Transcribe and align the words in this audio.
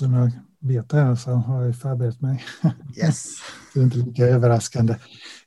jag 0.00 0.32
vet 0.68 0.88
det 0.88 0.96
här 0.96 1.14
så 1.14 1.30
har 1.30 1.62
jag 1.62 1.76
förberett 1.76 2.20
mig. 2.20 2.44
Yes. 2.96 3.26
det 3.74 3.80
är 3.80 3.84
inte 3.84 3.98
lika 3.98 4.26
överraskande. 4.26 4.96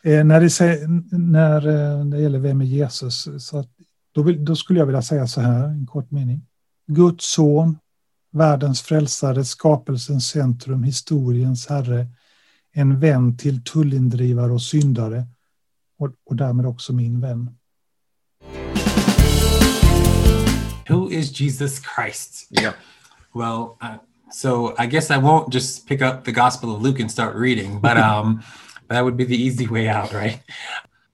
Eh, 0.04 0.24
när, 0.24 0.42
det, 0.42 0.88
när 1.18 1.68
eh, 1.68 2.06
det 2.06 2.20
gäller 2.20 2.40
vem 2.40 2.62
är 2.62 2.66
Jesus, 2.66 3.28
så 3.40 3.60
att, 3.60 3.70
då, 4.12 4.22
vill, 4.22 4.46
då 4.46 4.56
skulle 4.56 4.80
jag 4.80 4.86
vilja 4.86 5.02
säga 5.02 5.28
så 5.28 5.42
här, 5.42 5.68
en 5.68 5.88
kort 5.88 6.12
mening. 6.12 6.46
Guds 6.88 7.34
son, 7.34 7.78
världens 8.32 8.82
frälsare, 8.82 9.46
skapelsens 9.46 10.28
centrum, 10.28 10.84
historiens 10.84 11.68
herre, 11.68 12.08
en 12.74 13.00
vän 13.00 13.38
till 13.38 13.64
tullindrivare 13.64 14.52
och 14.52 14.62
syndare 14.62 15.28
och, 16.00 16.10
och 16.26 16.36
därmed 16.36 16.66
också 16.66 16.94
min 16.94 17.22
vän. 17.22 17.50
Who 20.90 21.12
is 21.12 21.42
Jesus 21.42 21.82
Christ? 21.96 22.48
Yeah. 22.62 22.74
Well, 23.38 23.78
uh, 23.82 24.00
so 24.32 24.74
I 24.80 24.88
guess 24.88 25.12
I 25.12 25.18
won't 25.18 25.52
just 25.52 25.86
pick 25.86 26.02
up 26.02 26.24
the 26.24 26.32
Gospel 26.32 26.74
of 26.74 26.82
Luke 26.82 27.00
and 27.00 27.10
start 27.10 27.36
reading, 27.36 27.80
but 27.80 27.96
um, 28.10 28.44
that 28.88 29.06
would 29.06 29.16
be 29.16 29.26
the 29.26 29.38
easy 29.38 29.68
way 29.68 29.88
out, 29.88 30.12
right? 30.12 30.42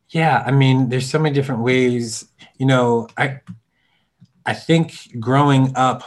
Yeah, 0.10 0.42
I 0.46 0.52
mean, 0.52 0.88
there's 0.88 1.10
so 1.10 1.20
many 1.20 1.36
different 1.36 1.62
ways. 1.62 2.26
You 2.58 2.66
know, 2.66 3.10
I 3.18 3.42
I 4.46 4.54
think 4.54 5.20
growing 5.20 5.74
up, 5.76 6.04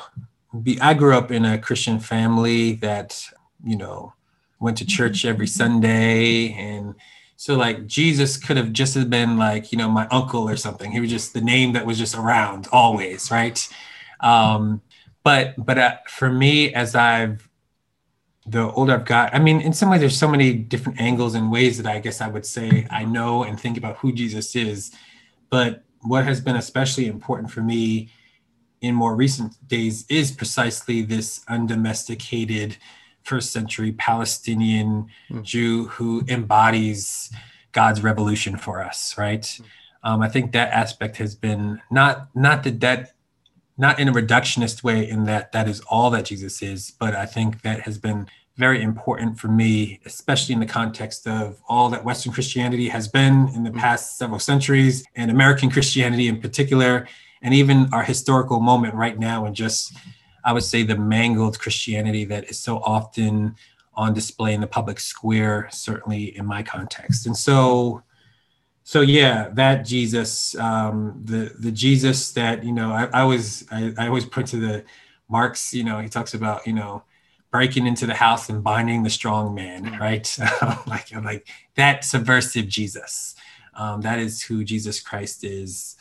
be, 0.63 0.81
I 0.81 0.95
grew 0.95 1.15
up 1.15 1.31
in 1.31 1.45
a 1.45 1.59
Christian 1.59 2.01
family 2.01 2.77
that 2.77 3.23
you 3.63 3.77
know 3.77 4.15
went 4.59 4.79
to 4.79 4.87
church 4.87 5.27
every 5.27 5.47
Sunday 5.47 6.55
and 6.55 6.95
so 7.37 7.57
like 7.57 7.87
Jesus 7.87 8.39
could 8.39 8.57
have 8.57 8.73
just 8.73 9.11
been 9.11 9.37
like, 9.37 9.71
you 9.71 9.77
know, 9.77 9.91
my 9.91 10.09
uncle 10.09 10.49
or 10.49 10.57
something. 10.57 10.91
He 10.91 11.01
was 11.01 11.11
just 11.11 11.35
the 11.35 11.43
name 11.43 11.75
that 11.75 11.85
was 11.85 11.99
just 11.99 12.15
around 12.15 12.67
always, 12.73 13.31
right? 13.31 13.69
Um, 14.21 14.81
but 15.27 15.55
but 15.59 15.77
uh, 15.77 15.97
for 16.07 16.31
me, 16.31 16.73
as 16.73 16.95
I've 16.95 17.49
the 18.47 18.71
older 18.71 18.93
I've 18.95 19.05
got, 19.05 19.35
I 19.35 19.41
mean, 19.41 19.61
in 19.61 19.73
some 19.73 19.91
ways, 19.91 19.99
there's 19.99 20.17
so 20.17 20.29
many 20.29 20.53
different 20.53 21.01
angles 21.01 21.35
and 21.35 21.51
ways 21.51 21.83
that 21.83 21.93
I 21.93 21.99
guess 21.99 22.21
I 22.21 22.29
would 22.29 22.47
say 22.47 22.87
I 22.91 23.05
know 23.05 23.43
and 23.43 23.59
think 23.59 23.77
about 23.77 23.97
who 23.97 24.13
Jesus 24.13 24.55
is. 24.55 24.93
But 25.51 25.83
what 26.03 26.25
has 26.27 26.41
been 26.41 26.55
especially 26.55 27.09
important 27.09 27.51
for 27.51 27.61
me 27.61 28.09
in 28.81 28.95
more 28.95 29.17
recent 29.17 29.57
days 29.67 30.07
is 30.09 30.31
precisely 30.31 31.03
this 31.03 31.45
undomesticated 31.49 32.77
first 33.25 33.51
century 33.51 33.91
Palestinian 33.91 35.09
mm. 35.29 35.43
Jew 35.43 35.89
who 35.89 36.23
embodies 36.29 37.33
God's 37.73 38.01
revolution 38.01 38.57
for 38.57 38.81
us, 38.81 39.19
right? 39.19 39.43
Mm. 39.43 39.65
Um, 40.05 40.23
I 40.23 40.29
think 40.29 40.53
that 40.53 40.71
aspect 40.71 41.17
has 41.17 41.35
been 41.35 41.83
not 41.91 42.29
not 42.37 42.63
that 42.63 42.79
that 42.79 43.16
not 43.79 43.99
in 43.99 44.09
a 44.09 44.13
reductionist 44.13 44.83
way 44.83 45.09
in 45.09 45.25
that 45.25 45.53
that 45.53 45.69
is 45.69 45.81
all 45.91 46.11
that 46.11 46.27
Jesus 46.27 46.63
is, 46.63 46.93
but 46.99 47.15
I 47.15 47.27
think 47.27 47.63
that 47.63 47.81
has 47.81 47.99
been 47.99 48.29
very 48.57 48.83
important 48.83 49.39
for 49.39 49.49
me, 49.49 50.01
especially 50.07 50.55
in 50.55 50.61
the 50.61 50.67
context 50.67 51.27
of 51.27 51.61
all 51.69 51.91
that 51.91 52.05
Western 52.05 52.33
Christianity 52.33 52.89
has 52.89 53.07
been 53.07 53.49
in 53.55 53.65
the 53.65 53.71
mm. 53.71 53.79
past 53.79 54.17
several 54.17 54.39
centuries, 54.39 55.05
and 55.15 55.31
American 55.31 55.71
Christianity 55.71 56.27
in 56.27 56.41
particular, 56.41 57.07
and 57.43 57.53
even 57.53 57.93
our 57.93 58.03
historical 58.03 58.61
moment 58.61 58.95
right 58.95 59.19
now, 59.19 59.45
and 59.45 59.55
just 59.55 59.93
I 60.47 60.53
would 60.53 60.63
say, 60.63 60.85
the 60.85 60.97
mangled 60.97 61.59
Christianity 61.59 62.25
that 62.27 62.49
is 62.49 62.59
so 62.61 62.79
often 62.79 63.57
on 63.95 64.15
display 64.15 64.55
in 64.55 64.61
the 64.61 64.69
public 64.69 65.01
square, 65.01 65.69
certainly 65.73 66.37
in 66.39 66.47
my 66.47 66.63
context. 66.63 67.27
And 67.27 67.37
so, 67.37 68.05
so 68.87 69.01
yeah, 69.01 69.49
that 69.55 69.85
Jesus, 69.85 70.55
um, 70.55 71.21
the 71.25 71.53
the 71.59 71.73
Jesus 71.73 72.31
that 72.35 72.63
you 72.63 72.71
know, 72.71 72.93
I, 72.93 73.07
I 73.07 73.23
always 73.23 73.67
I, 73.73 73.93
I 73.99 74.07
always 74.07 74.25
put 74.25 74.47
to 74.47 74.59
the 74.59 74.85
Marx, 75.29 75.75
you 75.75 75.83
know, 75.83 75.99
he 75.99 76.09
talks 76.09 76.35
about 76.35 76.69
you 76.69 76.73
know 76.73 77.03
breaking 77.51 77.89
into 77.89 78.07
the 78.07 78.15
house 78.15 78.49
and 78.49 78.63
binding 78.63 79.03
the 79.03 79.11
strong 79.11 79.57
man, 79.57 79.99
right? 79.99 80.39
like 80.87 81.13
like 81.25 81.49
that 81.75 82.05
subversive 82.05 82.69
Jesus. 82.69 83.35
Um, 83.75 84.03
that 84.03 84.21
is 84.21 84.41
who 84.41 84.63
Jesus 84.63 85.01
Christ 85.01 85.43
is. 85.43 85.97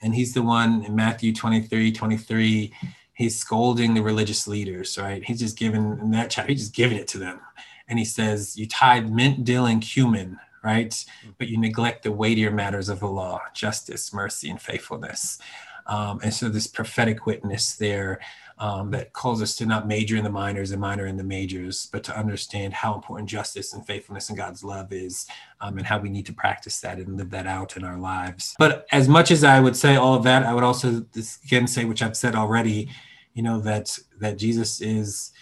And 0.00 0.14
he's 0.14 0.32
the 0.32 0.40
one 0.40 0.82
in 0.82 0.96
Matthew 0.96 1.34
23, 1.34 1.92
23 1.92 2.72
he's 3.12 3.38
scolding 3.38 3.92
the 3.92 4.02
religious 4.02 4.48
leaders, 4.48 4.96
right? 4.96 5.22
He's 5.22 5.40
just 5.40 5.58
giving 5.58 5.98
in 6.00 6.10
that 6.12 6.30
chapter, 6.30 6.52
he's 6.52 6.62
just 6.62 6.74
giving 6.74 6.96
it 6.96 7.06
to 7.08 7.18
them. 7.18 7.38
And 7.86 7.98
he 7.98 8.04
says, 8.06 8.56
You 8.56 8.66
tied 8.66 9.12
mint, 9.12 9.44
dill, 9.44 9.66
and 9.66 9.82
cumin, 9.82 10.38
right? 10.62 11.04
But 11.38 11.48
you 11.48 11.58
neglect 11.58 12.02
the 12.02 12.12
weightier 12.12 12.50
matters 12.50 12.88
of 12.88 13.00
the 13.00 13.08
law, 13.08 13.40
justice, 13.54 14.12
mercy, 14.12 14.50
and 14.50 14.60
faithfulness. 14.60 15.38
Um, 15.86 16.20
and 16.22 16.32
so 16.32 16.48
this 16.48 16.66
prophetic 16.66 17.26
witness 17.26 17.74
there 17.74 18.20
um, 18.58 18.90
that 18.90 19.14
calls 19.14 19.40
us 19.40 19.56
to 19.56 19.66
not 19.66 19.88
major 19.88 20.16
in 20.16 20.22
the 20.22 20.30
minors 20.30 20.70
and 20.70 20.80
minor 20.80 21.06
in 21.06 21.16
the 21.16 21.24
majors, 21.24 21.88
but 21.90 22.04
to 22.04 22.16
understand 22.16 22.74
how 22.74 22.94
important 22.94 23.28
justice 23.28 23.72
and 23.72 23.84
faithfulness 23.86 24.28
and 24.28 24.36
God's 24.36 24.62
love 24.62 24.92
is, 24.92 25.26
um, 25.62 25.78
and 25.78 25.86
how 25.86 25.98
we 25.98 26.10
need 26.10 26.26
to 26.26 26.34
practice 26.34 26.78
that 26.80 26.98
and 26.98 27.16
live 27.16 27.30
that 27.30 27.46
out 27.46 27.76
in 27.76 27.84
our 27.84 27.98
lives. 27.98 28.54
But 28.58 28.86
as 28.92 29.08
much 29.08 29.30
as 29.30 29.44
I 29.44 29.60
would 29.60 29.76
say 29.76 29.96
all 29.96 30.14
of 30.14 30.24
that, 30.24 30.44
I 30.44 30.52
would 30.52 30.62
also 30.62 31.06
again 31.44 31.66
say, 31.66 31.86
which 31.86 32.02
I've 32.02 32.16
said 32.16 32.34
already, 32.34 32.90
you 33.34 33.42
know 33.42 33.60
that 33.60 33.98
that 34.18 34.36
jesus 34.38 34.80
is 34.80 35.32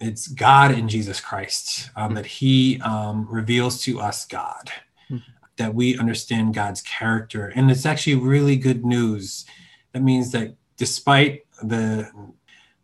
it's 0.00 0.28
god 0.28 0.70
in 0.70 0.88
jesus 0.88 1.20
christ 1.20 1.90
um, 1.96 2.14
that 2.14 2.26
he 2.26 2.80
um, 2.82 3.26
reveals 3.30 3.82
to 3.82 4.00
us 4.00 4.24
god 4.24 4.70
mm-hmm. 5.10 5.18
that 5.56 5.74
we 5.74 5.98
understand 5.98 6.54
god's 6.54 6.82
character 6.82 7.52
and 7.54 7.70
it's 7.70 7.86
actually 7.86 8.14
really 8.14 8.56
good 8.56 8.84
news 8.84 9.44
that 9.92 10.02
means 10.02 10.32
that 10.32 10.54
despite 10.76 11.44
the 11.62 12.08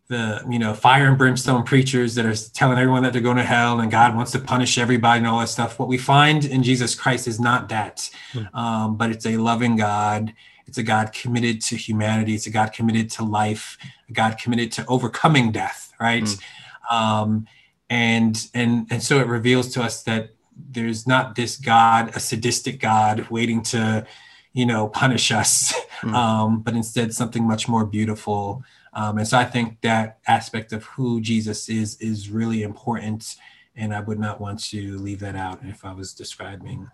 the 0.07 0.43
you 0.49 0.59
know 0.59 0.73
fire 0.73 1.07
and 1.07 1.17
brimstone 1.17 1.63
preachers 1.63 2.13
that 2.15 2.25
are 2.25 2.35
telling 2.53 2.77
everyone 2.77 3.01
that 3.01 3.11
they're 3.11 3.21
going 3.21 3.37
to 3.37 3.43
hell 3.43 3.79
and 3.79 3.91
god 3.91 4.15
wants 4.15 4.31
to 4.31 4.39
punish 4.39 4.77
everybody 4.77 5.17
and 5.19 5.27
all 5.27 5.39
that 5.39 5.47
stuff 5.47 5.79
what 5.79 5.87
we 5.87 5.97
find 5.97 6.45
in 6.45 6.61
jesus 6.61 6.93
christ 6.93 7.27
is 7.27 7.39
not 7.39 7.69
that 7.69 8.09
mm-hmm. 8.33 8.55
um, 8.55 8.97
but 8.97 9.09
it's 9.09 9.25
a 9.25 9.37
loving 9.37 9.75
god 9.75 10.33
it's 10.67 10.77
a 10.77 10.83
God 10.83 11.13
committed 11.13 11.61
to 11.61 11.75
humanity. 11.75 12.33
It's 12.35 12.47
a 12.47 12.51
God 12.51 12.73
committed 12.73 13.09
to 13.11 13.23
life, 13.23 13.77
a 14.09 14.13
God 14.13 14.37
committed 14.37 14.71
to 14.73 14.85
overcoming 14.87 15.51
death, 15.51 15.93
right? 15.99 16.23
Mm. 16.23 16.41
Um, 16.89 17.47
and 17.89 18.47
and 18.53 18.87
and 18.89 19.01
so 19.01 19.19
it 19.19 19.27
reveals 19.27 19.71
to 19.73 19.83
us 19.83 20.03
that 20.03 20.29
there's 20.55 21.05
not 21.05 21.35
this 21.35 21.57
God, 21.57 22.15
a 22.15 22.19
sadistic 22.19 22.79
God, 22.79 23.27
waiting 23.29 23.61
to, 23.63 24.05
you 24.53 24.65
know, 24.65 24.87
punish 24.87 25.31
us, 25.31 25.73
mm. 26.01 26.13
um, 26.15 26.61
but 26.61 26.75
instead 26.75 27.13
something 27.13 27.45
much 27.45 27.67
more 27.67 27.85
beautiful. 27.85 28.63
Um, 28.93 29.17
and 29.17 29.27
so 29.27 29.37
I 29.37 29.45
think 29.45 29.81
that 29.81 30.19
aspect 30.27 30.71
of 30.71 30.83
who 30.85 31.19
Jesus 31.21 31.69
is 31.69 31.97
is 31.99 32.29
really 32.29 32.63
important, 32.63 33.35
and 33.75 33.93
I 33.93 33.99
would 33.99 34.19
not 34.19 34.39
want 34.39 34.63
to 34.65 34.97
leave 34.97 35.19
that 35.19 35.35
out 35.35 35.59
if 35.63 35.83
I 35.83 35.93
was 35.93 36.13
describing 36.13 36.89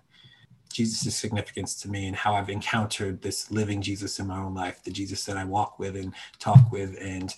Jesus' 0.71 1.15
significance 1.15 1.75
to 1.81 1.89
me 1.89 2.07
and 2.07 2.15
how 2.15 2.33
I've 2.33 2.49
encountered 2.49 3.21
this 3.21 3.51
living 3.51 3.81
Jesus 3.81 4.19
in 4.19 4.27
my 4.27 4.37
own 4.39 4.53
life, 4.53 4.83
the 4.83 4.91
Jesus 4.91 5.25
that 5.25 5.37
I 5.37 5.43
walk 5.43 5.79
with 5.79 5.95
and 5.95 6.13
talk 6.39 6.71
with 6.71 6.97
and 7.01 7.33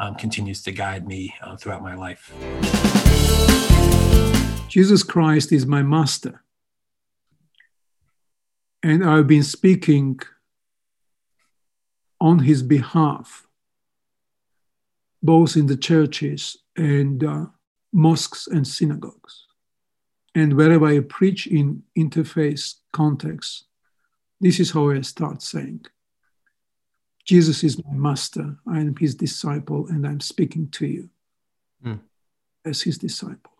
um, 0.00 0.14
continues 0.14 0.62
to 0.62 0.72
guide 0.72 1.06
me 1.06 1.34
uh, 1.42 1.56
throughout 1.56 1.82
my 1.82 1.94
life. 1.94 2.32
Jesus 4.68 5.02
Christ 5.02 5.52
is 5.52 5.66
my 5.66 5.82
master. 5.82 6.42
And 8.82 9.04
I've 9.04 9.26
been 9.26 9.42
speaking 9.42 10.20
on 12.20 12.40
his 12.40 12.62
behalf, 12.62 13.46
both 15.22 15.56
in 15.56 15.66
the 15.66 15.76
churches 15.76 16.58
and 16.76 17.24
uh, 17.24 17.46
mosques 17.92 18.46
and 18.46 18.66
synagogues. 18.66 19.45
And 20.36 20.52
wherever 20.52 20.84
I 20.84 21.00
preach 21.00 21.46
in 21.46 21.82
interface 21.94 22.74
context, 22.92 23.64
this 24.38 24.60
is 24.60 24.70
how 24.70 24.90
I 24.90 25.00
start 25.00 25.42
saying 25.42 25.86
Jesus 27.24 27.64
is 27.64 27.82
my 27.82 27.94
master, 27.94 28.58
I 28.66 28.80
am 28.80 28.94
his 29.00 29.14
disciple, 29.14 29.86
and 29.88 30.06
I'm 30.06 30.20
speaking 30.20 30.68
to 30.72 30.86
you 30.86 31.08
mm. 31.84 32.00
as 32.64 32.82
his 32.82 32.98
disciple. 32.98 33.50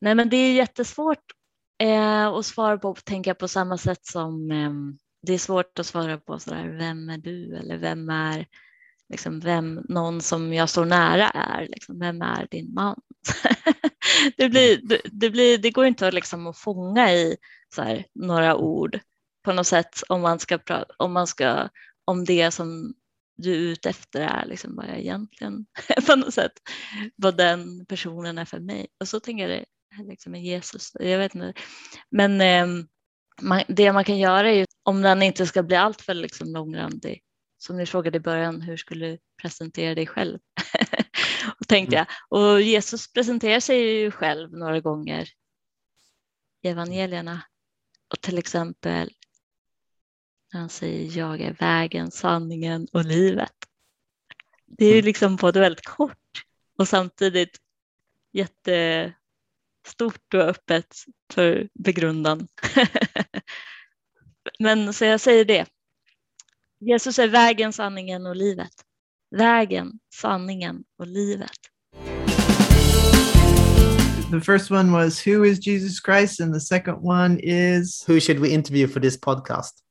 Nej, 0.00 0.14
men 0.14 0.28
det 0.28 0.36
är 0.36 0.54
jättesvårt 0.54 1.32
eh, 1.78 2.26
att 2.26 2.46
svara 2.46 2.78
på, 2.78 2.94
tänka 2.94 3.34
på 3.34 3.48
samma 3.48 3.78
sätt 3.78 4.06
som 4.06 4.50
eh, 4.50 4.72
det 5.22 5.34
är 5.34 5.38
svårt 5.38 5.78
att 5.78 5.86
svara 5.86 6.18
på 6.18 6.38
sådär, 6.38 6.68
vem 6.68 7.08
är 7.08 7.18
du 7.18 7.56
eller 7.56 7.78
vem 7.78 8.08
är 8.08 8.46
liksom 9.08 9.40
vem 9.40 9.74
någon 9.88 10.20
som 10.20 10.52
jag 10.52 10.68
står 10.68 10.84
nära 10.84 11.30
är. 11.30 11.68
Liksom, 11.68 11.98
vem 11.98 12.22
är 12.22 12.46
din 12.50 12.74
man? 12.74 13.00
det, 14.36 14.48
blir, 14.48 14.80
det, 14.82 15.00
det, 15.04 15.30
blir, 15.30 15.58
det 15.58 15.70
går 15.70 15.86
inte 15.86 16.08
att, 16.08 16.14
liksom, 16.14 16.46
att 16.46 16.58
fånga 16.58 17.12
i 17.12 17.36
här, 17.76 18.06
några 18.14 18.56
ord 18.56 19.00
på 19.44 19.52
något 19.52 19.66
sätt 19.66 20.02
om 20.08 20.20
man 20.20 20.38
ska 20.38 20.58
prata, 20.58 20.94
om 20.98 21.12
man 21.12 21.26
ska 21.26 21.68
om 22.04 22.24
det 22.24 22.50
som 22.50 22.94
du 23.36 23.54
är 23.54 23.58
ute 23.58 23.88
efter 23.88 24.20
är 24.20 24.46
liksom 24.46 24.76
vad 24.76 24.86
jag 24.86 24.98
egentligen 24.98 25.66
på 26.06 26.16
något 26.16 26.34
sätt 26.34 26.52
vad 27.16 27.36
den 27.36 27.86
personen 27.86 28.38
är 28.38 28.44
för 28.44 28.60
mig. 28.60 28.86
Och 29.00 29.08
så 29.08 29.20
tänker 29.20 29.48
jag 29.48 29.60
det 29.60 29.64
liksom 30.04 30.32
med 30.32 30.42
Jesus. 30.42 30.92
Jag 31.00 31.18
vet 31.18 31.34
inte. 31.34 31.52
Men 32.10 32.40
eh, 32.40 32.66
man, 33.42 33.62
det 33.68 33.92
man 33.92 34.04
kan 34.04 34.18
göra 34.18 34.50
är 34.50 34.54
ju 34.54 34.64
om 34.82 35.02
den 35.02 35.22
inte 35.22 35.46
ska 35.46 35.62
bli 35.62 35.76
alltför 35.76 36.14
liksom 36.14 36.52
långrandig 36.52 37.22
som 37.58 37.76
ni 37.76 37.86
frågade 37.86 38.16
i 38.16 38.20
början, 38.20 38.60
hur 38.60 38.76
skulle 38.76 39.06
du 39.06 39.18
presentera 39.42 39.94
dig 39.94 40.06
själv? 40.06 40.38
och 41.60 41.68
tänkte 41.68 41.96
jag. 41.96 42.06
Och 42.28 42.62
Jesus 42.62 43.12
presenterar 43.12 43.60
sig 43.60 43.80
ju 43.80 44.10
själv 44.10 44.52
några 44.52 44.80
gånger 44.80 45.28
i 46.62 46.68
evangelierna. 46.68 47.42
Och 48.08 48.20
till 48.20 48.38
exempel 48.38 49.10
när 50.52 50.60
han 50.60 50.68
säger 50.68 51.18
jag 51.18 51.40
är 51.40 51.52
vägen, 51.52 52.10
sanningen 52.10 52.86
och 52.92 53.04
livet. 53.04 53.54
Det 54.66 54.86
är 54.86 54.94
ju 54.94 55.02
liksom 55.02 55.36
både 55.36 55.60
väldigt 55.60 55.86
kort 55.86 56.44
och 56.78 56.88
samtidigt 56.88 57.60
jättestort 58.32 59.14
och 60.34 60.40
öppet 60.40 60.96
för 61.32 61.68
begrundan. 61.74 62.48
Men 64.58 64.94
så 64.94 65.04
jag 65.04 65.20
säger 65.20 65.44
det. 65.44 65.66
Jesus 66.80 67.18
är 67.18 67.28
vägen, 67.28 67.72
sanningen 67.72 68.26
och 68.26 68.36
livet. 68.36 68.72
Vägen, 69.36 69.92
sanningen 70.14 70.84
och 70.98 71.06
livet. 71.06 71.50
The 74.30 74.40
first 74.40 74.70
one 74.70 74.92
was 74.92 75.26
Who 75.26 75.44
is 75.44 75.66
Jesus 75.66 76.00
Christ? 76.04 76.40
And 76.40 76.54
the 76.54 76.60
second 76.60 76.98
one 77.02 77.38
is 77.42 78.04
Who 78.08 78.20
should 78.20 78.38
we 78.38 78.48
interview 78.48 78.88
for 78.88 79.00
this 79.00 79.20
podcast? 79.20 79.72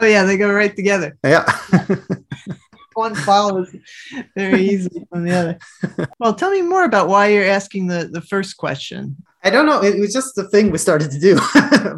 Oh, 0.00 0.06
yeah, 0.06 0.26
they 0.26 0.36
go 0.36 0.48
right 0.48 0.76
together. 0.76 1.16
Yeah. 1.22 1.44
One 2.96 3.14
follows 3.14 3.76
very 4.34 4.62
easily 4.62 5.06
from 5.10 5.24
the 5.24 5.32
other. 5.32 5.58
Well, 6.18 6.34
tell 6.34 6.50
me 6.50 6.62
more 6.62 6.84
about 6.84 7.08
why 7.08 7.26
you're 7.26 7.44
asking 7.44 7.88
the, 7.88 8.08
the 8.10 8.22
first 8.22 8.56
question. 8.56 9.16
I 9.44 9.50
don't 9.50 9.66
know. 9.66 9.82
It 9.82 10.00
was 10.00 10.14
just 10.14 10.34
the 10.34 10.48
thing 10.48 10.70
we 10.70 10.78
started 10.78 11.10
to 11.10 11.20
do 11.20 11.38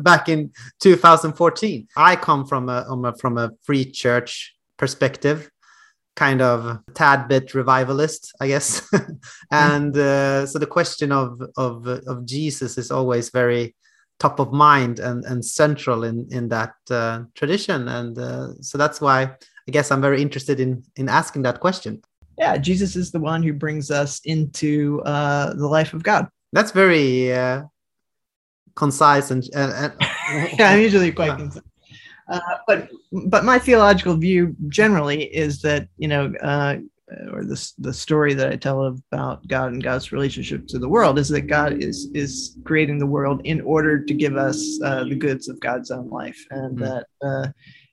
back 0.03 0.29
in 0.29 0.51
2014. 0.81 1.87
I 1.97 2.17
come 2.17 2.45
from 2.45 2.69
a, 2.69 2.85
um, 2.89 3.05
a 3.05 3.15
from 3.15 3.39
a 3.39 3.53
free 3.63 3.85
church 3.85 4.57
perspective, 4.77 5.49
kind 6.17 6.43
of 6.43 6.81
tad 6.95 7.29
bit 7.29 7.55
revivalist, 7.55 8.33
I 8.41 8.49
guess. 8.49 8.83
and 9.53 9.97
uh, 9.97 10.47
so 10.47 10.59
the 10.59 10.67
question 10.67 11.13
of 11.13 11.41
of 11.57 11.87
of 11.87 12.27
Jesus 12.27 12.77
is 12.77 12.91
always 12.91 13.31
very 13.31 13.77
top 14.19 14.41
of 14.41 14.53
mind 14.53 14.99
and 14.99 15.25
and 15.25 15.45
central 15.45 16.03
in 16.03 16.27
in 16.33 16.49
that 16.49 16.75
uh, 16.91 17.23
tradition. 17.37 17.87
And 17.87 18.19
uh, 18.19 18.61
so 18.61 18.77
that's 18.77 19.01
why 19.01 19.37
I 19.69 19.71
guess 19.71 19.91
I'm 19.93 20.01
very 20.01 20.23
interested 20.23 20.61
in 20.61 20.83
in 20.97 21.09
asking 21.09 21.43
that 21.43 21.61
question. 21.61 22.01
Yeah, 22.39 22.57
Jesus 22.57 22.97
is 22.97 23.13
the 23.13 23.21
one 23.21 23.43
who 23.43 23.53
brings 23.53 23.91
us 23.91 24.21
into 24.25 25.03
uh, 25.05 25.53
the 25.55 25.67
life 25.67 25.93
of 25.93 26.03
God. 26.03 26.29
That's 26.53 26.71
very 26.71 27.33
uh, 27.33 27.65
concise 28.75 29.31
and, 29.31 29.45
and 29.55 29.93
yeah, 30.59 30.71
I'm 30.71 30.81
usually 30.81 31.13
quite 31.13 31.37
concerned. 31.37 31.67
Uh, 32.29 32.41
but 32.67 32.89
but 33.27 33.45
my 33.45 33.59
theological 33.59 34.17
view 34.17 34.57
generally 34.69 35.25
is 35.25 35.61
that 35.63 35.89
you 35.99 36.09
know, 36.09 36.33
uh, 36.43 36.77
or 37.33 37.45
the 37.45 37.73
the 37.79 37.93
story 37.93 38.33
that 38.35 38.51
I 38.51 38.57
tell 38.57 38.87
about 38.87 39.47
God 39.49 39.73
and 39.73 39.83
God's 39.83 40.13
relationship 40.13 40.67
to 40.69 40.79
the 40.79 40.89
world 40.89 41.19
is 41.19 41.29
that 41.29 41.43
God 41.43 41.83
is 41.83 42.09
is 42.15 42.57
creating 42.65 42.99
the 42.99 43.07
world 43.07 43.43
in 43.45 43.61
order 43.63 44.03
to 44.03 44.15
give 44.15 44.37
us 44.37 44.79
uh, 44.83 45.05
the 45.05 45.15
goods 45.15 45.49
of 45.49 45.61
God's 45.61 45.91
own 45.91 46.09
life, 46.09 46.41
and 46.51 46.79
Mm. 46.79 46.81
that 46.81 47.07
uh, 47.27 47.49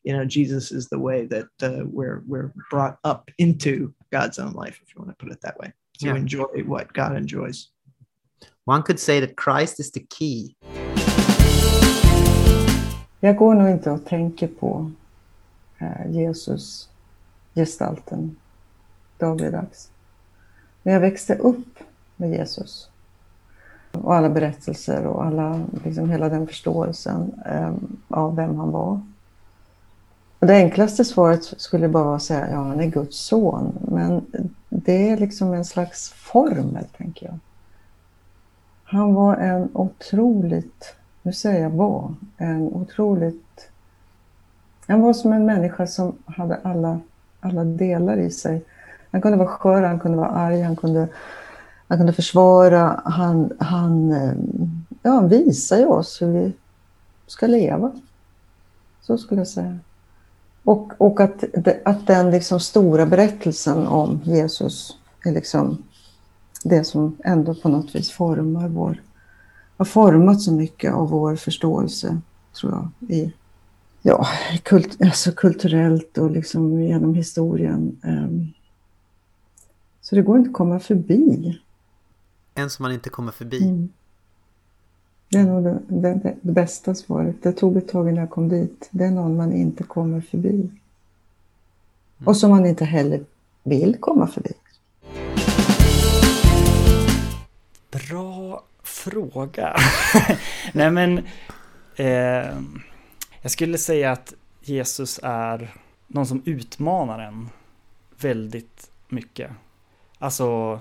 you 0.05 0.13
know 0.15 0.25
Jesus 0.25 0.71
is 0.71 0.87
the 0.87 0.99
way 0.99 1.25
that 1.27 1.47
uh, 1.63 1.83
we're 1.85 2.21
we're 2.27 2.51
brought 2.71 2.97
up 3.03 3.31
into 3.37 3.93
God's 4.11 4.39
own 4.39 4.53
life, 4.53 4.79
if 4.83 4.93
you 4.95 5.01
want 5.01 5.09
to 5.17 5.25
put 5.25 5.31
it 5.33 5.41
that 5.41 5.57
way, 5.59 5.71
to 5.99 6.05
Yeah. 6.07 6.17
enjoy 6.17 6.63
what 6.67 6.93
God 6.93 7.15
enjoys. 7.17 7.69
one 8.67 8.81
could 8.83 8.99
say 8.99 9.19
that 9.19 9.35
Christ 9.35 9.79
is 9.79 9.91
the 9.91 10.05
key. 10.09 10.55
Jag 13.19 13.35
går 13.37 13.55
nog 13.55 13.69
inte 13.69 13.91
och 13.91 14.05
tänker 14.05 14.47
på 14.47 14.91
eh, 15.79 16.11
Jesus 16.11 16.89
gestalten 17.55 18.35
dagligdags. 19.17 19.89
Men 20.83 20.93
jag 20.93 21.01
växte 21.01 21.35
upp 21.35 21.79
med 22.15 22.29
Jesus. 22.29 22.89
Och 23.91 24.15
alla 24.15 24.29
berättelser 24.29 25.05
och 25.07 25.25
alla, 25.25 25.65
liksom 25.85 26.09
hela 26.09 26.29
den 26.29 26.47
förståelsen 26.47 27.33
eh, 27.45 27.73
av 28.07 28.35
vem 28.35 28.55
han 28.55 28.71
var. 28.71 29.01
Och 30.45 30.49
det 30.49 30.57
enklaste 30.57 31.05
svaret 31.05 31.53
skulle 31.57 31.87
bara 31.87 32.03
vara 32.03 32.15
att 32.15 32.23
säga 32.23 32.51
ja, 32.51 32.57
han 32.57 32.79
är 32.79 32.85
Guds 32.85 33.17
son. 33.17 33.73
Men 33.81 34.25
det 34.69 35.09
är 35.09 35.17
liksom 35.17 35.53
en 35.53 35.65
slags 35.65 36.09
formel, 36.09 36.85
tänker 36.97 37.25
jag. 37.25 37.39
Han 38.83 39.13
var 39.13 39.35
en 39.35 39.69
otroligt, 39.73 40.95
nu 41.21 41.33
säger 41.33 41.61
jag 41.61 41.69
var, 41.69 42.13
en 42.37 42.61
otroligt... 42.61 43.69
Han 44.87 45.01
var 45.01 45.13
som 45.13 45.33
en 45.33 45.45
människa 45.45 45.87
som 45.87 46.17
hade 46.25 46.59
alla, 46.63 46.99
alla 47.39 47.63
delar 47.63 48.17
i 48.17 48.31
sig. 48.31 48.63
Han 49.11 49.21
kunde 49.21 49.37
vara 49.37 49.47
skör, 49.47 49.83
han 49.83 49.99
kunde 49.99 50.17
vara 50.17 50.29
arg, 50.29 50.61
han 50.61 50.75
kunde, 50.75 51.07
han 51.87 51.97
kunde 51.97 52.13
försvara. 52.13 53.01
Han, 53.05 53.51
han, 53.59 54.11
eh, 54.11 54.33
ja, 55.01 55.11
han 55.11 55.29
visar 55.29 55.77
ju 55.77 55.85
oss 55.85 56.21
hur 56.21 56.27
vi 56.27 56.53
ska 57.27 57.47
leva. 57.47 57.91
Så 59.01 59.17
skulle 59.17 59.41
jag 59.41 59.47
säga. 59.47 59.79
Och, 60.65 60.93
och 60.97 61.19
att, 61.19 61.43
att 61.85 62.07
den 62.07 62.31
liksom 62.31 62.59
stora 62.59 63.05
berättelsen 63.05 63.87
om 63.87 64.19
Jesus 64.23 64.97
är 65.25 65.31
liksom 65.31 65.83
det 66.63 66.83
som 66.83 67.17
ändå 67.23 67.55
på 67.55 67.69
något 67.69 67.95
vis 67.95 68.11
formar 68.11 68.67
vår, 68.67 69.01
har 69.77 69.85
format 69.85 70.41
så 70.41 70.51
mycket 70.51 70.93
av 70.93 71.09
vår 71.09 71.35
förståelse, 71.35 72.21
tror 72.59 72.71
jag, 72.71 73.09
i, 73.09 73.33
ja, 74.01 74.27
kult, 74.63 75.01
alltså 75.01 75.31
kulturellt 75.31 76.17
och 76.17 76.31
liksom 76.31 76.81
genom 76.81 77.15
historien. 77.15 77.99
Ehm, 78.03 78.47
Så 80.01 80.15
det 80.15 80.21
går 80.21 80.37
inte 80.37 80.49
att 80.49 80.53
komma 80.55 80.79
förbi. 80.79 81.59
En 82.55 82.69
som 82.69 82.83
man 82.83 82.91
inte 82.91 83.09
kommer 83.09 83.31
förbi. 83.31 83.63
Mm. 83.63 83.89
Det 85.29 85.37
är 85.37 85.43
nog 85.43 85.63
det, 85.63 85.79
det, 85.87 86.35
det 86.41 86.51
bästa 86.51 86.95
svaret. 86.95 87.35
Det 87.43 87.51
tog 87.51 87.77
ett 87.77 87.87
tag 87.87 88.09
innan 88.09 88.19
jag 88.19 88.29
kom 88.29 88.49
dit. 88.49 88.87
Det 88.91 89.05
är 89.05 89.11
någon 89.11 89.37
man 89.37 89.53
inte 89.53 89.83
kommer 89.83 90.21
förbi. 90.21 90.69
Och 92.25 92.37
som 92.37 92.49
man 92.49 92.65
inte 92.65 92.85
heller 92.85 93.25
vill 93.63 93.97
komma 93.99 94.27
förbi. 94.27 94.51
Bra 97.91 98.63
fråga. 98.83 99.75
Nej 100.73 100.91
men, 100.91 101.17
eh, 101.95 102.57
jag 103.41 103.51
skulle 103.51 103.77
säga 103.77 104.11
att 104.11 104.33
Jesus 104.61 105.19
är 105.23 105.75
någon 106.07 106.25
som 106.25 106.41
utmanar 106.45 107.19
en 107.19 107.49
väldigt 108.21 108.89
mycket. 109.09 109.51
Alltså, 110.19 110.79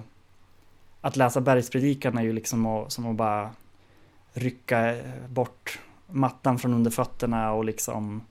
att 1.00 1.16
läsa 1.16 1.40
bergspredikan 1.40 2.18
är 2.18 2.22
ju 2.22 2.32
liksom 2.32 2.66
att, 2.66 2.92
som 2.92 3.06
att 3.06 3.16
bara 3.16 3.50
rycka 4.34 4.96
bort 5.28 5.78
mattan 6.06 6.58
från 6.58 6.74
under 6.74 6.90
fötterna 6.90 7.52
och 7.52 7.64
liksom 7.64 8.22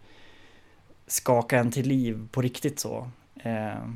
skaka 1.07 1.59
en 1.59 1.71
till 1.71 1.87
liv 1.87 2.27
på 2.31 2.41
riktigt 2.41 2.79
så. 2.79 3.09
Eh, 3.35 3.87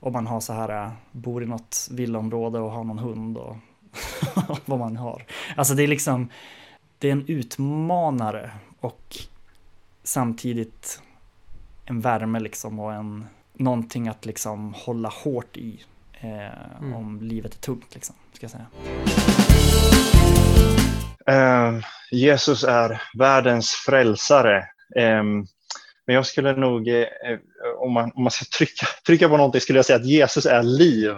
om 0.00 0.12
man 0.12 0.26
har 0.26 0.40
så 0.40 0.52
här, 0.52 0.90
bor 1.12 1.42
i 1.42 1.46
något 1.46 1.88
villaområde 1.90 2.58
och 2.58 2.70
har 2.70 2.84
någon 2.84 2.98
hund 2.98 3.36
och 3.38 3.56
vad 4.64 4.78
man 4.78 4.96
har. 4.96 5.26
Alltså 5.56 5.74
det 5.74 5.82
är 5.82 5.88
liksom, 5.88 6.28
det 6.98 7.08
är 7.08 7.12
en 7.12 7.26
utmanare 7.26 8.50
och 8.80 9.16
samtidigt 10.02 11.02
en 11.84 12.00
värme 12.00 12.40
liksom 12.40 12.80
och 12.80 12.94
en, 12.94 13.26
någonting 13.52 14.08
att 14.08 14.26
liksom 14.26 14.74
hålla 14.76 15.08
hårt 15.08 15.56
i 15.56 15.84
eh, 16.20 16.94
om 16.96 17.18
livet 17.22 17.54
är 17.54 17.58
tungt 17.58 17.94
liksom, 17.94 18.16
ska 18.32 18.44
jag 18.44 18.50
säga. 18.50 18.66
Eh, 21.28 21.78
Jesus 22.10 22.64
är 22.64 23.02
världens 23.18 23.70
frälsare. 23.70 24.58
Eh, 24.96 25.22
men 26.06 26.14
jag 26.14 26.26
skulle 26.26 26.56
nog, 26.56 26.88
eh, 26.88 27.06
om, 27.78 27.92
man, 27.92 28.12
om 28.14 28.22
man 28.22 28.30
ska 28.30 28.44
trycka, 28.58 28.86
trycka 29.06 29.28
på 29.28 29.36
någonting, 29.36 29.60
skulle 29.60 29.78
jag 29.78 29.86
säga 29.86 29.98
att 29.98 30.06
Jesus 30.06 30.46
är 30.46 30.62
liv. 30.62 31.14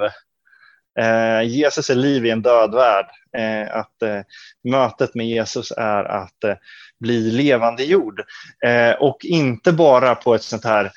Eh, 0.99 1.43
Jesus 1.43 1.91
är 1.91 1.95
liv 1.95 2.27
i 2.27 2.31
en 2.31 2.43
död 2.43 2.75
värld. 2.75 3.07
Eh, 3.37 3.77
att 3.77 4.03
eh, 4.03 4.21
mötet 4.65 5.15
med 5.15 5.27
Jesus 5.27 5.73
är 5.77 6.05
att 6.05 6.45
eh, 6.45 6.55
bli 7.01 7.31
levande 7.31 7.85
jord. 7.85 8.21
Eh, 8.67 8.93
och 8.93 9.25
inte 9.25 9.73
bara 9.73 10.15
på 10.15 10.35
ett 10.35 10.43
sånt 10.43 10.65
här 10.65 10.93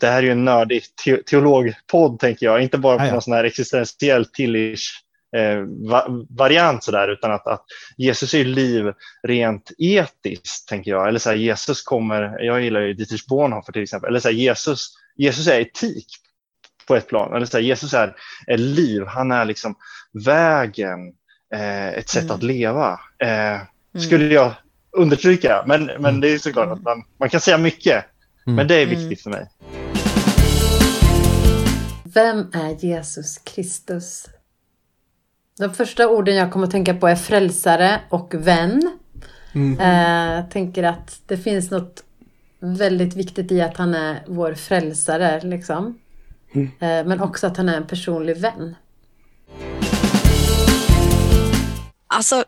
det 0.00 0.06
här 0.06 0.18
är 0.18 0.22
ju 0.22 0.30
en 0.30 0.44
nördig 0.44 0.82
te- 1.04 1.22
teologpodd, 1.22 2.18
tänker 2.18 2.46
jag. 2.46 2.62
Inte 2.62 2.78
bara 2.78 2.98
på 2.98 3.12
någon 3.12 3.22
sån 3.22 3.32
här 3.32 3.44
existentiell 3.44 4.24
tillish 4.24 4.90
eh, 5.36 5.58
va- 5.90 6.08
variant 6.30 6.84
sådär, 6.84 7.08
utan 7.08 7.32
att, 7.32 7.46
att 7.46 7.64
Jesus 7.96 8.34
är 8.34 8.44
liv 8.44 8.84
rent 9.22 9.70
etiskt, 9.78 10.68
tänker 10.68 10.90
jag. 10.90 11.08
Eller 11.08 11.18
så 11.18 11.30
här, 11.30 11.36
Jesus 11.36 11.82
kommer, 11.82 12.38
jag 12.44 12.62
gillar 12.62 12.80
ju 12.80 12.94
Dietrich 12.94 13.26
Bonhoeffer 13.26 13.72
till 13.72 13.82
exempel, 13.82 14.08
eller 14.08 14.20
så 14.20 14.28
här, 14.28 14.34
Jesus, 14.34 14.88
Jesus 15.16 15.46
är 15.46 15.60
etik 15.60 16.06
på 16.86 16.96
ett 16.96 17.08
plan. 17.08 17.36
Eller 17.36 17.46
så 17.46 17.56
här, 17.56 17.64
Jesus 17.64 17.94
är, 17.94 18.14
är 18.46 18.58
liv, 18.58 19.02
han 19.06 19.32
är 19.32 19.44
liksom 19.44 19.74
vägen, 20.24 20.98
eh, 21.54 21.88
ett 21.88 22.08
sätt 22.08 22.22
Mm. 22.24 22.34
att 22.36 22.42
leva. 22.42 23.00
Eh, 23.18 23.60
skulle 24.00 24.34
jag 24.34 24.52
understryka, 24.96 25.64
men, 25.66 25.90
men 25.98 26.20
det 26.20 26.28
är 26.28 26.38
såklart 26.38 26.68
att 26.68 26.82
man, 26.82 27.04
man 27.18 27.28
kan 27.28 27.40
säga 27.40 27.58
mycket. 27.58 28.04
Men 28.46 28.66
det 28.66 28.74
är 28.74 28.86
Mm. 28.86 28.98
viktigt 28.98 29.22
för 29.22 29.30
mig. 29.30 29.46
Vem 32.14 32.38
är 32.52 32.84
Jesus 32.84 33.38
Kristus? 33.38 34.26
De 35.58 35.74
första 35.74 36.08
orden 36.08 36.36
jag 36.36 36.52
kommer 36.52 36.64
att 36.66 36.70
tänka 36.70 36.94
på 36.94 37.08
är 37.08 37.16
frälsare 37.16 38.00
och 38.08 38.34
vän. 38.34 38.98
Mm. 39.52 39.80
Eh, 39.80 40.34
Jag 40.34 40.50
tänker 40.50 40.82
att 40.82 41.20
det 41.26 41.36
finns 41.36 41.70
något 41.70 42.04
väldigt 42.60 43.16
viktigt 43.16 43.52
i 43.52 43.60
att 43.62 43.76
han 43.76 43.94
är 43.94 44.22
vår 44.26 44.54
frälsare, 44.54 45.40
liksom. 45.40 45.98
Mm. 46.52 46.66
Eh, 46.66 47.06
Men 47.08 47.20
också 47.20 47.46
att 47.46 47.56
han 47.56 47.68
är 47.68 47.76
en 47.76 47.86
personlig 47.86 48.36
vän. 48.36 48.74
Alltså, 52.06 52.44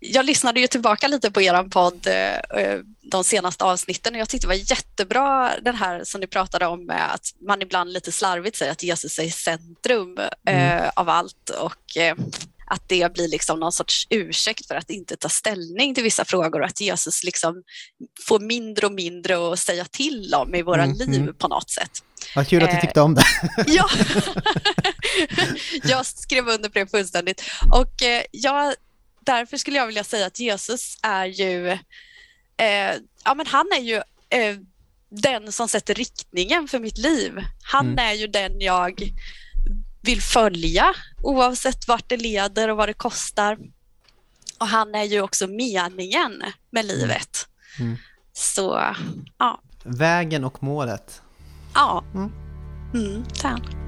jag 0.00 0.24
lyssnade 0.26 0.60
ju 0.60 0.66
tillbaka 0.66 1.08
lite 1.08 1.30
på 1.30 1.42
er 1.42 1.68
podd 1.68 2.06
eh, 2.06 2.62
eh, 2.62 2.80
de 3.02 3.24
senaste 3.24 3.64
avsnitten 3.64 4.14
och 4.14 4.20
jag 4.20 4.28
tyckte 4.28 4.46
det 4.46 4.48
var 4.48 4.70
jättebra 4.70 5.52
den 5.62 5.74
här 5.74 6.04
som 6.04 6.20
ni 6.20 6.26
pratade 6.26 6.66
om 6.66 6.86
med 6.86 7.14
att 7.14 7.34
man 7.46 7.62
ibland 7.62 7.92
lite 7.92 8.12
slarvigt 8.12 8.56
säger 8.56 8.72
att 8.72 8.82
Jesus 8.82 9.18
är 9.18 9.22
i 9.22 9.30
centrum 9.30 10.18
eh, 10.46 10.88
av 10.96 11.08
allt 11.08 11.50
och 11.50 11.96
att 12.70 12.88
det 12.88 13.12
blir 13.12 13.28
liksom 13.28 13.60
någon 13.60 13.72
sorts 13.72 14.06
ursäkt 14.10 14.66
för 14.66 14.74
att 14.74 14.90
inte 14.90 15.16
ta 15.16 15.28
ställning 15.28 15.94
till 15.94 16.04
vissa 16.04 16.24
frågor 16.24 16.60
och 16.60 16.66
att 16.66 16.80
Jesus 16.80 17.24
liksom 17.24 17.62
får 18.26 18.40
mindre 18.40 18.86
och 18.86 18.92
mindre 18.92 19.52
att 19.52 19.58
säga 19.58 19.84
till 19.84 20.34
om 20.34 20.54
i 20.54 20.62
våra 20.62 20.84
Mm, 20.84 20.96
liv 20.98 21.20
mm. 21.22 21.34
på 21.34 21.48
något 21.48 21.70
sätt. 21.70 21.90
Vad 22.36 22.48
kul 22.48 22.62
att 22.62 22.70
du 22.70 22.80
tyckte 22.80 23.00
om 23.00 23.14
det. 23.14 23.24
Ja, 23.66 23.88
jag 25.82 26.06
skrev 26.06 26.48
under 26.48 26.68
på 26.68 26.78
det 26.78 26.86
fullständigt. 26.86 27.42
Och 27.72 27.94
jag, 28.30 28.74
därför 29.28 29.56
skulle 29.56 29.76
jag 29.76 29.86
vilja 29.86 30.04
säga 30.04 30.26
att 30.26 30.38
Jesus 30.40 30.98
är 31.02 31.26
ju, 31.26 31.68
eh, 32.56 32.94
ja 33.24 33.34
men 33.34 33.46
han 33.46 33.66
är 33.76 33.80
ju 33.80 33.96
eh, 34.28 34.56
den 35.08 35.52
som 35.52 35.68
sätter 35.68 35.94
riktningen 35.94 36.68
för 36.68 36.78
mitt 36.78 36.98
liv. 36.98 37.32
Han 37.62 37.86
Mm. 37.86 37.98
är 37.98 38.12
ju 38.12 38.26
den 38.26 38.60
jag 38.60 39.12
vill 40.02 40.22
följa 40.22 40.94
oavsett 41.22 41.88
vart 41.88 42.08
det 42.08 42.16
leder 42.16 42.68
och 42.68 42.76
vad 42.76 42.88
det 42.88 42.92
kostar. 42.94 43.58
Och 44.58 44.66
han 44.68 44.94
är 44.94 45.04
ju 45.04 45.20
också 45.20 45.46
meningen 45.46 46.42
med 46.70 46.84
livet. 46.84 47.48
Mm. 47.80 47.96
Så 48.32 48.94
ja, 49.38 49.60
Vägen 49.84 50.44
och 50.44 50.62
målet. 50.62 51.22
ja. 51.74 52.04
Mm. 52.14 52.32
Mm, 52.94 53.24
han. 53.42 53.87